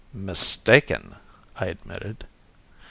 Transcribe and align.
"Mistaken," 0.15 1.13
I 1.57 1.67
admitted. 1.67 2.25